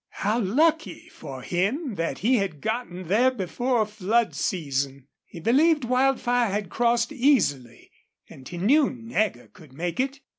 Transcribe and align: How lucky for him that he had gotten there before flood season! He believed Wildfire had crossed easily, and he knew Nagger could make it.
How 0.25 0.39
lucky 0.39 1.09
for 1.09 1.43
him 1.43 1.93
that 1.93 2.17
he 2.25 2.37
had 2.37 2.59
gotten 2.59 3.07
there 3.07 3.29
before 3.29 3.85
flood 3.85 4.33
season! 4.33 5.07
He 5.27 5.39
believed 5.39 5.83
Wildfire 5.85 6.49
had 6.51 6.71
crossed 6.71 7.11
easily, 7.11 7.91
and 8.27 8.49
he 8.49 8.57
knew 8.57 8.89
Nagger 8.89 9.49
could 9.49 9.73
make 9.73 9.99
it. 9.99 10.19